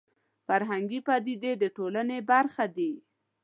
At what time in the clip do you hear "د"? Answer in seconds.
1.61-1.63